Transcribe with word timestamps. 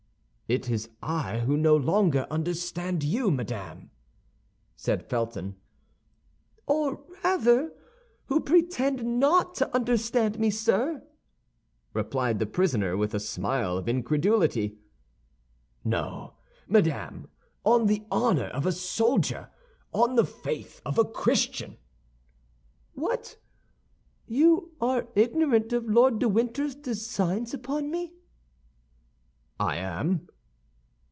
"It 0.53 0.69
is 0.69 0.89
I 1.01 1.39
who 1.39 1.55
no 1.55 1.77
longer 1.77 2.27
understand 2.29 3.05
you, 3.05 3.31
madame," 3.31 3.89
said 4.75 5.01
Felton. 5.09 5.55
"Or, 6.67 7.01
rather, 7.23 7.71
who 8.25 8.41
pretend 8.41 9.17
not 9.17 9.55
to 9.55 9.73
understand 9.73 10.39
me, 10.39 10.49
sir!" 10.49 11.07
replied 11.93 12.39
the 12.39 12.45
prisoner, 12.45 12.97
with 12.97 13.13
a 13.13 13.17
smile 13.21 13.77
of 13.77 13.87
incredulity. 13.87 14.77
"No, 15.85 16.33
madame, 16.67 17.29
on 17.63 17.85
the 17.85 18.05
honor 18.11 18.47
of 18.47 18.65
a 18.65 18.73
soldier, 18.73 19.47
on 19.93 20.15
the 20.15 20.25
faith 20.25 20.81
of 20.85 20.97
a 20.97 21.05
Christian." 21.05 21.77
"What, 22.93 23.37
you 24.27 24.73
are 24.81 25.07
ignorant 25.15 25.71
of 25.71 25.85
Lord 25.87 26.19
de 26.19 26.27
Winter's 26.27 26.75
designs 26.75 27.53
upon 27.53 27.89
me?" 27.89 28.11
"I 29.57 29.77
am." 29.77 30.27